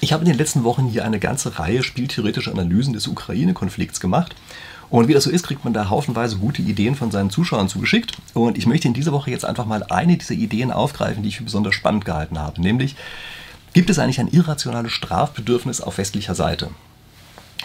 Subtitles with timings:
[0.00, 4.36] Ich habe in den letzten Wochen hier eine ganze Reihe spieltheoretischer Analysen des Ukraine-Konflikts gemacht.
[4.90, 8.12] Und wie das so ist, kriegt man da haufenweise gute Ideen von seinen Zuschauern zugeschickt.
[8.34, 11.38] Und ich möchte in dieser Woche jetzt einfach mal eine dieser Ideen aufgreifen, die ich
[11.38, 12.60] für besonders spannend gehalten habe.
[12.60, 12.94] Nämlich,
[13.72, 16.70] gibt es eigentlich ein irrationales Strafbedürfnis auf westlicher Seite?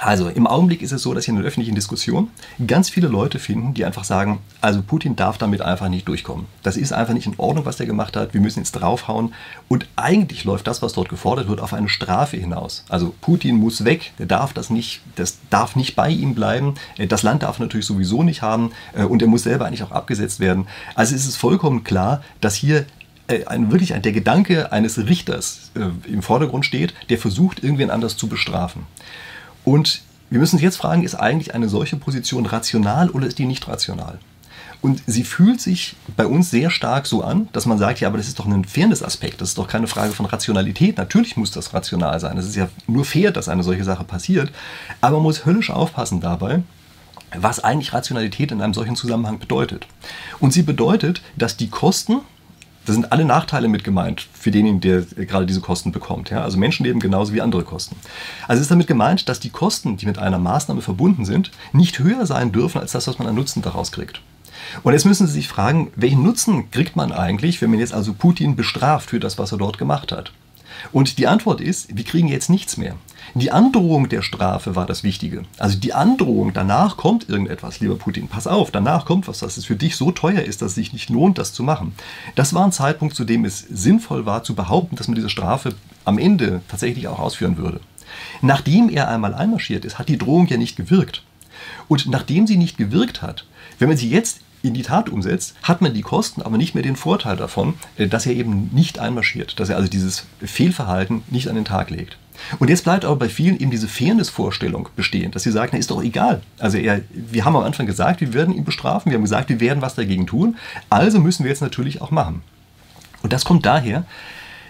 [0.03, 2.31] Also im Augenblick ist es so, dass hier in der öffentlichen Diskussion
[2.65, 6.47] ganz viele Leute finden, die einfach sagen, also Putin darf damit einfach nicht durchkommen.
[6.63, 8.33] Das ist einfach nicht in Ordnung, was der gemacht hat.
[8.33, 9.31] Wir müssen jetzt draufhauen.
[9.67, 12.83] Und eigentlich läuft das, was dort gefordert wird, auf eine Strafe hinaus.
[12.89, 16.73] Also Putin muss weg, der darf das nicht, das darf nicht bei ihm bleiben.
[17.07, 20.39] Das Land darf natürlich sowieso nicht haben äh, und er muss selber eigentlich auch abgesetzt
[20.39, 20.67] werden.
[20.95, 22.87] Also es ist vollkommen klar, dass hier
[23.27, 28.17] äh, ein, wirklich der Gedanke eines Richters äh, im Vordergrund steht, der versucht, irgendwen anders
[28.17, 28.87] zu bestrafen.
[29.63, 33.45] Und wir müssen uns jetzt fragen, ist eigentlich eine solche Position rational oder ist die
[33.45, 34.19] nicht rational?
[34.81, 38.17] Und sie fühlt sich bei uns sehr stark so an, dass man sagt, ja, aber
[38.17, 40.97] das ist doch ein Fairness-Aspekt, das ist doch keine Frage von Rationalität.
[40.97, 42.37] Natürlich muss das rational sein.
[42.37, 44.51] Es ist ja nur fair, dass eine solche Sache passiert.
[44.99, 46.63] Aber man muss höllisch aufpassen dabei,
[47.35, 49.85] was eigentlich Rationalität in einem solchen Zusammenhang bedeutet.
[50.39, 52.21] Und sie bedeutet, dass die Kosten,
[52.85, 56.29] da sind alle Nachteile mit gemeint für denjenigen, der gerade diese Kosten bekommt.
[56.29, 56.41] Ja?
[56.43, 57.95] Also Menschenleben genauso wie andere Kosten.
[58.47, 62.25] Also ist damit gemeint, dass die Kosten, die mit einer Maßnahme verbunden sind, nicht höher
[62.25, 64.21] sein dürfen als das, was man an Nutzen daraus kriegt.
[64.83, 68.13] Und jetzt müssen Sie sich fragen, welchen Nutzen kriegt man eigentlich, wenn man jetzt also
[68.13, 70.31] Putin bestraft für das, was er dort gemacht hat?
[70.91, 72.95] Und die Antwort ist, wir kriegen jetzt nichts mehr.
[73.33, 75.43] Die Androhung der Strafe war das Wichtige.
[75.57, 79.65] Also die Androhung, danach kommt irgendetwas, lieber Putin, pass auf, danach kommt was, dass es
[79.65, 81.93] für dich so teuer ist, dass es sich nicht lohnt, das zu machen.
[82.35, 85.75] Das war ein Zeitpunkt, zu dem es sinnvoll war zu behaupten, dass man diese Strafe
[86.03, 87.79] am Ende tatsächlich auch ausführen würde.
[88.41, 91.23] Nachdem er einmal einmarschiert ist, hat die Drohung ja nicht gewirkt.
[91.87, 93.45] Und nachdem sie nicht gewirkt hat,
[93.79, 96.83] wenn man sie jetzt in die Tat umsetzt, hat man die Kosten, aber nicht mehr
[96.83, 101.47] den Vorteil davon, äh, dass er eben nicht einmarschiert, dass er also dieses Fehlverhalten nicht
[101.49, 102.17] an den Tag legt.
[102.59, 105.91] Und jetzt bleibt aber bei vielen eben diese Fairness-Vorstellung bestehen, dass sie sagen, na, ist
[105.91, 106.41] doch egal.
[106.57, 109.59] Also er, wir haben am Anfang gesagt, wir werden ihn bestrafen, wir haben gesagt, wir
[109.59, 110.57] werden was dagegen tun,
[110.89, 112.41] also müssen wir jetzt natürlich auch machen.
[113.21, 114.05] Und das kommt daher,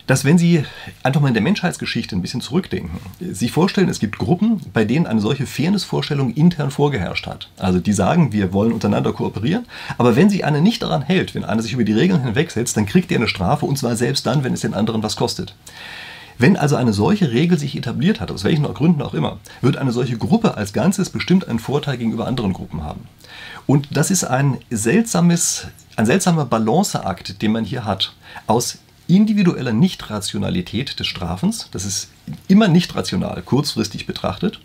[0.08, 0.64] dass wenn Sie
[1.04, 5.08] einfach mal in der Menschheitsgeschichte ein bisschen zurückdenken, sich vorstellen, es gibt Gruppen, bei denen
[5.08, 7.50] eine solche Fairness-Vorstellung intern vorgeherrscht hat.
[7.58, 9.66] Also die sagen, wir wollen untereinander kooperieren,
[9.98, 12.86] aber wenn sich einer nicht daran hält, wenn einer sich über die Regeln hinwegsetzt, dann
[12.86, 15.56] kriegt er eine Strafe und zwar selbst dann, wenn es den anderen was kostet.
[16.38, 19.92] Wenn also eine solche Regel sich etabliert hat, aus welchen Gründen auch immer, wird eine
[19.92, 23.08] solche Gruppe als Ganzes bestimmt einen Vorteil gegenüber anderen Gruppen haben.
[23.68, 28.14] Und das ist ein seltsames, ein seltsamer Balanceakt, den man hier hat,
[28.48, 28.80] aus
[29.16, 32.10] individueller Nichtrationalität des Strafens, das ist
[32.48, 34.60] immer nicht rational, kurzfristig betrachtet,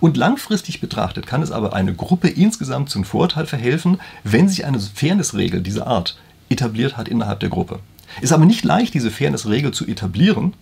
[0.00, 4.80] und langfristig betrachtet kann es aber eine Gruppe insgesamt zum Vorteil verhelfen, wenn sich eine
[4.80, 6.18] Fairnessregel dieser Art
[6.48, 7.78] etabliert hat innerhalb der Gruppe.
[8.20, 10.54] Ist aber nicht leicht, diese Fairnessregel zu etablieren,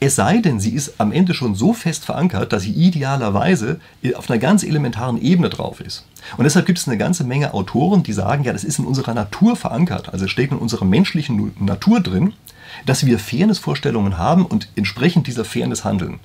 [0.00, 3.80] es sei denn, sie ist am Ende schon so fest verankert, dass sie idealerweise
[4.14, 6.06] auf einer ganz elementaren Ebene drauf ist.
[6.36, 9.14] Und deshalb gibt es eine ganze Menge Autoren, die sagen, ja, das ist in unserer
[9.14, 12.32] Natur verankert, also es steht in unserer menschlichen Natur drin,
[12.86, 16.20] dass wir Fairnessvorstellungen haben und entsprechend dieser Fairness handeln.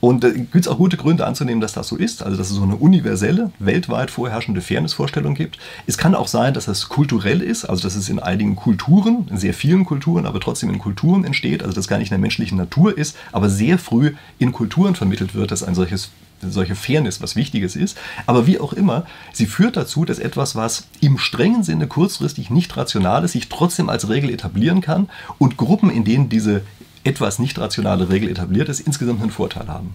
[0.00, 2.56] Und da gibt es auch gute Gründe anzunehmen, dass das so ist, also dass es
[2.56, 5.58] so eine universelle, weltweit vorherrschende Fairnessvorstellung gibt.
[5.86, 9.38] Es kann auch sein, dass es kulturell ist, also dass es in einigen Kulturen, in
[9.38, 12.58] sehr vielen Kulturen, aber trotzdem in Kulturen entsteht, also dass gar nicht in der menschlichen
[12.58, 16.10] Natur ist, aber sehr früh in Kulturen vermittelt wird, dass ein solches
[16.50, 17.96] solche Fairness was Wichtiges ist.
[18.26, 22.76] Aber wie auch immer, sie führt dazu, dass etwas, was im strengen Sinne kurzfristig nicht
[22.76, 26.62] rational ist, sich trotzdem als Regel etablieren kann und Gruppen, in denen diese
[27.04, 29.94] etwas nicht rationale Regel etabliert ist, insgesamt einen Vorteil haben.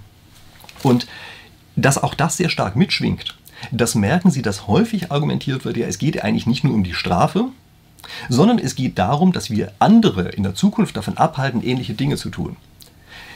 [0.84, 1.08] Und
[1.76, 3.36] dass auch das sehr stark mitschwingt,
[3.72, 6.94] das merken Sie, dass häufig argumentiert wird, ja, es geht eigentlich nicht nur um die
[6.94, 7.46] Strafe,
[8.30, 12.30] sondern es geht darum, dass wir andere in der Zukunft davon abhalten, ähnliche Dinge zu
[12.30, 12.56] tun.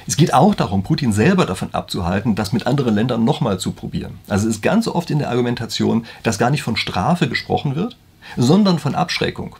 [0.05, 4.19] Es geht auch darum, Putin selber davon abzuhalten, das mit anderen Ländern nochmal zu probieren.
[4.27, 7.97] Also es ist ganz oft in der Argumentation, dass gar nicht von Strafe gesprochen wird,
[8.35, 9.55] sondern von Abschreckung.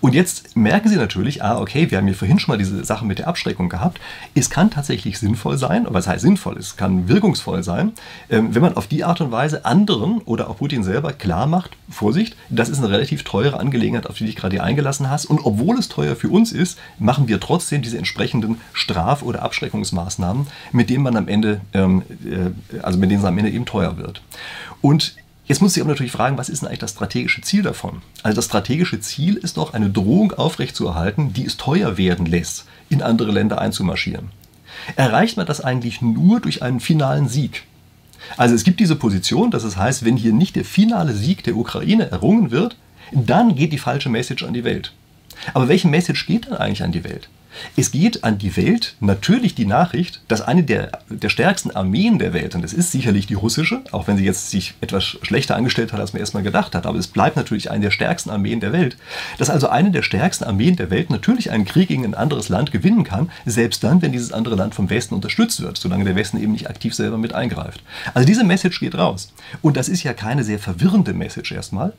[0.00, 3.04] Und jetzt merken Sie natürlich, ah, okay, wir haben hier vorhin schon mal diese Sache
[3.04, 4.00] mit der Abschreckung gehabt.
[4.34, 7.92] Es kann tatsächlich sinnvoll sein, was heißt sinnvoll, es kann wirkungsvoll sein,
[8.30, 11.76] ähm, wenn man auf die Art und Weise anderen oder auch Putin selber klar macht,
[11.90, 15.26] Vorsicht, das ist eine relativ teure Angelegenheit, auf die dich gerade eingelassen hast.
[15.26, 20.46] Und obwohl es teuer für uns ist, machen wir trotzdem diese entsprechenden Straf- oder Abschreckungsmaßnahmen,
[20.72, 23.96] mit denen man am Ende, ähm, äh, also mit denen es am Ende eben teuer
[23.96, 24.22] wird.
[24.80, 25.14] Und
[25.52, 28.00] Jetzt muss ich aber natürlich fragen, was ist denn eigentlich das strategische Ziel davon?
[28.22, 33.02] Also das strategische Ziel ist doch, eine Drohung aufrechtzuerhalten, die es teuer werden lässt, in
[33.02, 34.30] andere Länder einzumarschieren.
[34.96, 37.64] Erreicht man das eigentlich nur durch einen finalen Sieg?
[38.38, 41.54] Also es gibt diese Position, dass es heißt, wenn hier nicht der finale Sieg der
[41.54, 42.78] Ukraine errungen wird,
[43.12, 44.94] dann geht die falsche Message an die Welt.
[45.52, 47.28] Aber welche Message geht dann eigentlich an die Welt?
[47.76, 52.32] Es geht an die Welt natürlich die Nachricht, dass eine der, der stärksten Armeen der
[52.32, 55.92] Welt, und das ist sicherlich die russische, auch wenn sie jetzt sich etwas schlechter angestellt
[55.92, 58.72] hat, als man erstmal gedacht hat, aber es bleibt natürlich eine der stärksten Armeen der
[58.72, 58.96] Welt,
[59.38, 62.72] dass also eine der stärksten Armeen der Welt natürlich einen Krieg gegen ein anderes Land
[62.72, 66.42] gewinnen kann, selbst dann, wenn dieses andere Land vom Westen unterstützt wird, solange der Westen
[66.42, 67.82] eben nicht aktiv selber mit eingreift.
[68.14, 69.32] Also diese Message geht raus.
[69.60, 71.92] Und das ist ja keine sehr verwirrende Message erstmal,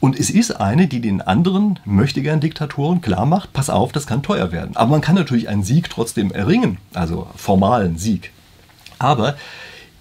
[0.00, 4.22] und es ist eine, die den anderen möchtegern Diktatoren klar macht, pass auf, das kann
[4.22, 4.76] teuer werden.
[4.76, 8.32] Aber man kann natürlich einen Sieg trotzdem erringen, also formalen Sieg.
[8.98, 9.36] Aber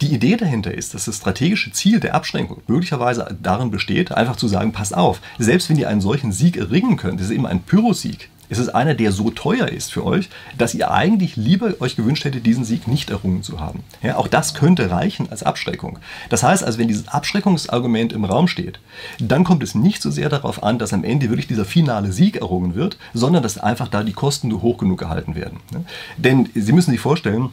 [0.02, 4.48] die Idee dahinter ist, dass das strategische Ziel der Abschränkung möglicherweise darin besteht, einfach zu
[4.48, 7.62] sagen, pass auf, selbst wenn ihr einen solchen Sieg erringen könnt, das ist eben ein
[7.62, 11.96] Pyrrhussieg, es ist einer, der so teuer ist für euch, dass ihr eigentlich lieber euch
[11.96, 13.84] gewünscht hättet, diesen Sieg nicht errungen zu haben.
[14.04, 15.98] Ja, auch das könnte reichen als Abschreckung.
[16.30, 18.80] Das heißt also, wenn dieses Abschreckungsargument im Raum steht,
[19.20, 22.36] dann kommt es nicht so sehr darauf an, dass am Ende wirklich dieser finale Sieg
[22.36, 25.60] errungen wird, sondern dass einfach da die Kosten nur hoch genug gehalten werden.
[26.18, 27.50] Denn Sie müssen sich vorstellen,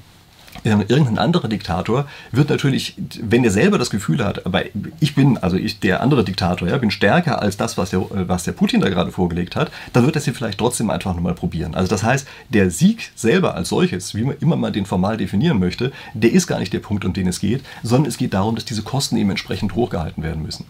[0.65, 4.63] irgendein anderer Diktator wird natürlich, wenn er selber das Gefühl hat, aber
[5.01, 8.45] ich bin, also ich, der andere Diktator, ja, bin stärker als das, was der, was
[8.45, 11.75] der Putin da gerade vorgelegt hat, dann wird er sie vielleicht trotzdem einfach nochmal probieren.
[11.75, 15.59] Also das heißt, der Sieg selber als solches, wie man immer mal den formal definieren
[15.59, 18.55] möchte, der ist gar nicht der Punkt, um den es geht, sondern es geht darum,
[18.55, 20.67] dass diese Kosten eben entsprechend hochgehalten werden müssen.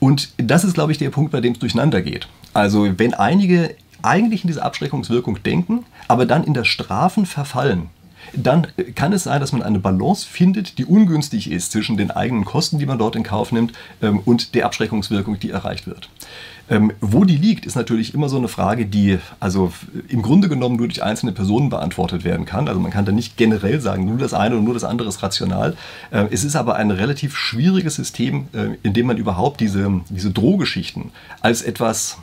[0.00, 2.28] Und das ist, glaube ich, der Punkt, bei dem es durcheinander geht.
[2.52, 7.88] Also wenn einige eigentlich in diese Abschreckungswirkung denken, aber dann in das Strafen verfallen,
[8.32, 12.44] dann kann es sein, dass man eine Balance findet, die ungünstig ist zwischen den eigenen
[12.44, 13.72] Kosten, die man dort in Kauf nimmt,
[14.02, 16.08] ähm, und der Abschreckungswirkung, die erreicht wird.
[16.70, 19.70] Ähm, wo die liegt, ist natürlich immer so eine Frage, die also
[20.08, 22.68] im Grunde genommen nur durch einzelne Personen beantwortet werden kann.
[22.68, 25.22] Also man kann da nicht generell sagen, nur das eine und nur das andere ist
[25.22, 25.76] rational.
[26.10, 30.30] Äh, es ist aber ein relativ schwieriges System, äh, in dem man überhaupt diese, diese
[30.30, 31.10] Drohgeschichten
[31.42, 32.18] als etwas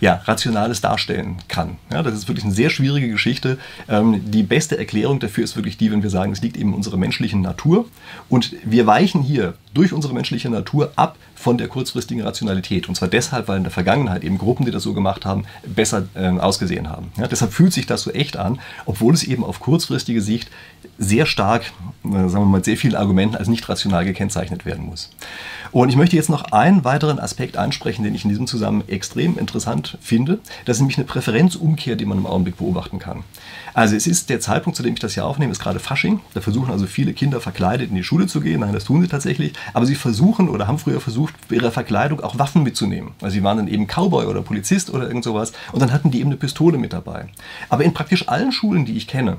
[0.00, 1.76] ja, Rationales darstellen kann.
[1.92, 3.58] Ja, das ist wirklich eine sehr schwierige Geschichte.
[3.88, 6.74] Ähm, die beste Erklärung dafür ist wirklich die, wenn wir sagen, es liegt eben in
[6.74, 7.86] unserer menschlichen Natur.
[8.28, 12.88] Und wir weichen hier durch unsere menschliche Natur ab von der kurzfristigen Rationalität.
[12.88, 16.06] Und zwar deshalb, weil in der Vergangenheit eben Gruppen, die das so gemacht haben, besser
[16.14, 17.12] äh, ausgesehen haben.
[17.16, 20.50] Ja, deshalb fühlt sich das so echt an, obwohl es eben auf kurzfristige Sicht
[20.98, 21.72] sehr stark,
[22.04, 25.10] äh, sagen wir mal, sehr vielen Argumenten als nicht rational gekennzeichnet werden muss.
[25.72, 29.38] Und ich möchte jetzt noch einen weiteren Aspekt ansprechen, den ich in diesem Zusammenhang extrem
[29.38, 30.40] interessant finde.
[30.64, 33.22] Das ist nämlich eine Präferenzumkehr, die man im Augenblick beobachten kann.
[33.72, 36.20] Also es ist der Zeitpunkt, zu dem ich das hier aufnehme, ist gerade Fasching.
[36.34, 38.60] Da versuchen also viele Kinder verkleidet in die Schule zu gehen.
[38.60, 39.52] Nein, das tun sie tatsächlich.
[39.72, 43.12] Aber sie versuchen oder haben früher versucht, für ihre Verkleidung auch Waffen mitzunehmen.
[43.20, 45.52] Also sie waren dann eben Cowboy oder Polizist oder irgend sowas.
[45.72, 47.26] Und dann hatten die eben eine Pistole mit dabei.
[47.68, 49.38] Aber in praktisch allen Schulen, die ich kenne,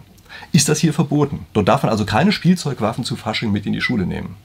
[0.52, 1.46] ist das hier verboten.
[1.54, 4.36] Dort darf man also keine Spielzeugwaffen zu Fasching mit in die Schule nehmen.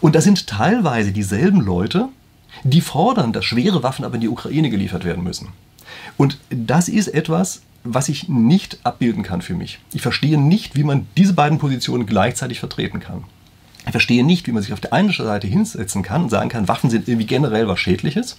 [0.00, 2.08] Und das sind teilweise dieselben Leute,
[2.64, 5.48] die fordern, dass schwere Waffen aber in die Ukraine geliefert werden müssen.
[6.16, 9.78] Und das ist etwas, was ich nicht abbilden kann für mich.
[9.92, 13.24] Ich verstehe nicht, wie man diese beiden Positionen gleichzeitig vertreten kann.
[13.84, 16.68] Ich verstehe nicht, wie man sich auf der einen Seite hinsetzen kann und sagen kann,
[16.68, 18.38] Waffen sind irgendwie generell was Schädliches.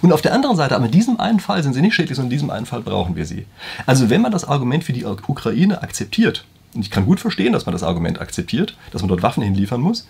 [0.00, 2.30] Und auf der anderen Seite, aber in diesem einen Fall sind sie nicht schädlich, sondern
[2.30, 3.46] in diesem einen Fall brauchen wir sie.
[3.86, 6.44] Also wenn man das Argument für die Ukraine akzeptiert,
[6.74, 9.80] und ich kann gut verstehen, dass man das Argument akzeptiert, dass man dort Waffen hinliefern
[9.80, 10.06] muss,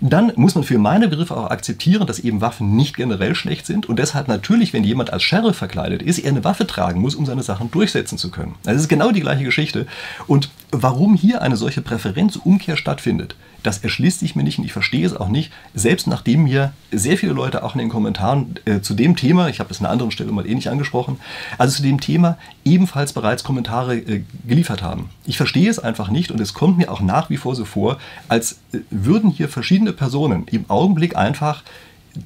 [0.00, 3.86] dann muss man für meine Begriffe auch akzeptieren, dass eben Waffen nicht generell schlecht sind
[3.86, 7.26] und deshalb natürlich, wenn jemand als Sheriff verkleidet ist, er eine Waffe tragen muss, um
[7.26, 8.54] seine Sachen durchsetzen zu können.
[8.62, 9.86] Das ist genau die gleiche Geschichte.
[10.28, 15.06] Und warum hier eine solche Präferenzumkehr stattfindet, das erschließt sich mir nicht und ich verstehe
[15.06, 18.94] es auch nicht, selbst nachdem mir sehr viele Leute auch in den Kommentaren äh, zu
[18.94, 21.18] dem Thema, ich habe es an einer anderen Stelle mal ähnlich angesprochen,
[21.56, 25.10] also zu dem Thema ebenfalls bereits Kommentare äh, geliefert haben.
[25.26, 27.98] Ich verstehe es einfach nicht und es kommt mir auch nach wie vor so vor,
[28.28, 31.62] als äh, würden hier verschiedene Personen im Augenblick einfach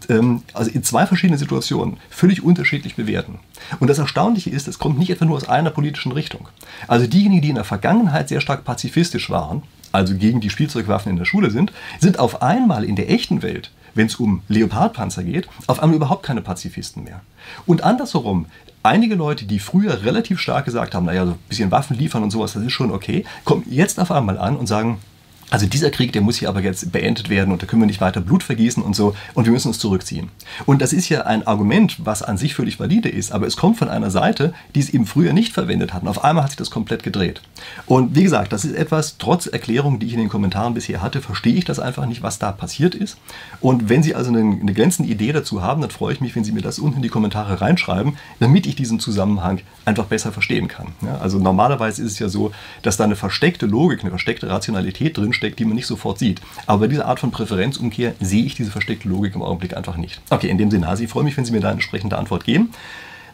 [0.08, 3.38] ähm, also in zwei verschiedenen Situationen völlig unterschiedlich bewerten.
[3.80, 6.49] Und das Erstaunliche ist, es kommt nicht etwa nur aus einer politischen Richtung.
[6.88, 11.18] Also diejenigen, die in der Vergangenheit sehr stark pazifistisch waren, also gegen die Spielzeugwaffen in
[11.18, 15.49] der Schule sind, sind auf einmal in der echten Welt, wenn es um Leopardpanzer geht,
[15.66, 17.20] auf einmal überhaupt keine Pazifisten mehr.
[17.66, 18.46] Und andersherum,
[18.82, 22.30] einige Leute, die früher relativ stark gesagt haben, naja, so ein bisschen Waffen liefern und
[22.30, 24.99] sowas, das ist schon okay, kommen jetzt auf einmal an und sagen,
[25.52, 28.00] also dieser Krieg, der muss hier aber jetzt beendet werden und da können wir nicht
[28.00, 30.30] weiter Blut vergießen und so und wir müssen uns zurückziehen.
[30.64, 33.76] Und das ist ja ein Argument, was an sich völlig valide ist, aber es kommt
[33.76, 36.56] von einer Seite, die es eben früher nicht verwendet hat und auf einmal hat sich
[36.56, 37.42] das komplett gedreht.
[37.85, 41.21] Und wie gesagt, das ist etwas, trotz Erklärung, die ich in den Kommentaren bisher hatte,
[41.21, 43.18] verstehe ich das einfach nicht, was da passiert ist.
[43.61, 46.44] Und wenn Sie also eine, eine glänzende Idee dazu haben, dann freue ich mich, wenn
[46.44, 50.68] Sie mir das unten in die Kommentare reinschreiben, damit ich diesen Zusammenhang einfach besser verstehen
[50.68, 50.88] kann.
[51.02, 55.18] Ja, also normalerweise ist es ja so, dass da eine versteckte Logik, eine versteckte Rationalität
[55.18, 56.40] drinsteht, versteckt, die man nicht sofort sieht.
[56.66, 60.20] Aber bei dieser Art von Präferenzumkehr sehe ich diese versteckte Logik im Augenblick einfach nicht.
[60.30, 62.44] Okay, in dem Sinne, Hasi, ich freue mich, wenn Sie mir da eine entsprechende Antwort
[62.44, 62.70] geben.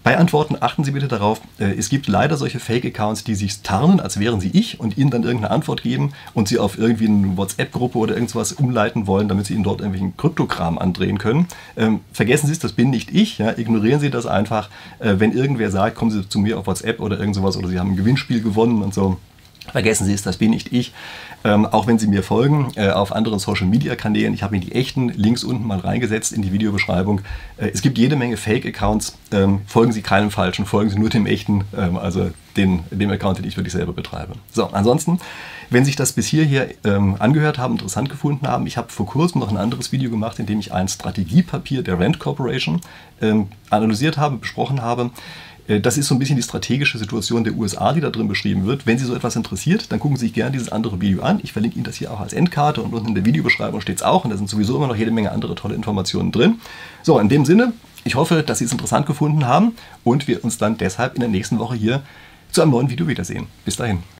[0.04, 4.00] Bei Antworten achten Sie bitte darauf, äh, es gibt leider solche Fake-Accounts, die sich tarnen,
[4.00, 7.36] als wären sie ich und Ihnen dann irgendeine Antwort geben und Sie auf irgendwie eine
[7.36, 11.48] WhatsApp-Gruppe oder irgendwas umleiten wollen, damit Sie Ihnen dort irgendwelchen Kryptokram andrehen können.
[11.76, 13.36] Ähm, vergessen Sie es, das bin nicht ich.
[13.36, 13.58] Ja?
[13.58, 14.70] Ignorieren Sie das einfach.
[14.98, 17.78] Äh, wenn irgendwer sagt, kommen Sie zu mir auf WhatsApp oder irgend sowas oder Sie
[17.78, 19.18] haben ein Gewinnspiel gewonnen und so,
[19.72, 20.92] Vergessen Sie es, das bin nicht ich.
[21.44, 25.08] Ähm, auch wenn Sie mir folgen äh, auf anderen Social-Media-Kanälen, ich habe Ihnen die echten
[25.10, 27.20] Links unten mal reingesetzt in die Videobeschreibung.
[27.56, 29.16] Äh, es gibt jede Menge Fake-Accounts.
[29.32, 33.38] Ähm, folgen Sie keinem falschen, folgen Sie nur dem echten, ähm, also den, dem Account,
[33.38, 34.34] den ich wirklich selber betreibe.
[34.52, 35.20] So, ansonsten,
[35.70, 39.06] wenn Sie sich das bis hierher ähm, angehört haben, interessant gefunden haben, ich habe vor
[39.06, 42.80] kurzem noch ein anderes Video gemacht, in dem ich ein Strategiepapier der Rand Corporation
[43.20, 45.10] ähm, analysiert habe, besprochen habe.
[45.68, 48.66] Äh, das ist so ein bisschen die strategische Situation der USA, die da drin beschrieben
[48.66, 48.86] wird.
[48.86, 51.38] Wenn Sie so etwas interessiert, dann gucken Sie sich gerne dieses andere Video an.
[51.42, 54.02] Ich verlinke Ihnen das hier auch als Endkarte und unten in der Videobeschreibung steht es
[54.02, 54.24] auch.
[54.24, 56.60] Und da sind sowieso immer noch jede Menge andere tolle Informationen drin.
[57.02, 57.72] So, in dem Sinne,
[58.04, 59.72] ich hoffe, dass Sie es interessant gefunden haben
[60.02, 62.02] und wir uns dann deshalb in der nächsten Woche hier
[62.50, 63.46] zu einem neuen Video wiedersehen.
[63.64, 64.02] Bis dahin.